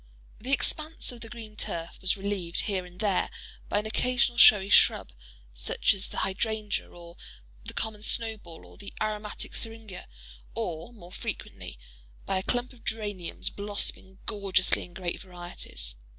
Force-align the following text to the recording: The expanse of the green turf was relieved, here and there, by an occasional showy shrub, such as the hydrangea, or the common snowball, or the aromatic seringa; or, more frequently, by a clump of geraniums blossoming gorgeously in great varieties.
The 0.39 0.51
expanse 0.51 1.11
of 1.11 1.21
the 1.21 1.29
green 1.29 1.55
turf 1.55 1.99
was 2.01 2.17
relieved, 2.17 2.61
here 2.61 2.87
and 2.87 2.99
there, 2.99 3.29
by 3.69 3.77
an 3.77 3.85
occasional 3.85 4.39
showy 4.39 4.71
shrub, 4.71 5.11
such 5.53 5.93
as 5.93 6.07
the 6.07 6.17
hydrangea, 6.25 6.89
or 6.89 7.17
the 7.65 7.75
common 7.75 8.01
snowball, 8.01 8.65
or 8.65 8.77
the 8.77 8.93
aromatic 8.99 9.53
seringa; 9.53 10.07
or, 10.55 10.91
more 10.91 11.11
frequently, 11.11 11.77
by 12.25 12.39
a 12.39 12.41
clump 12.41 12.73
of 12.73 12.83
geraniums 12.83 13.51
blossoming 13.51 14.17
gorgeously 14.25 14.85
in 14.85 14.95
great 14.95 15.21
varieties. 15.21 15.97